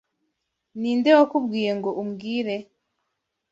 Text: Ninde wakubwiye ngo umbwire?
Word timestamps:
Ninde 0.79 1.09
wakubwiye 1.17 1.71
ngo 1.77 1.89
umbwire? 2.01 2.55